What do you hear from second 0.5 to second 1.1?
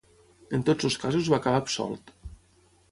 En tots els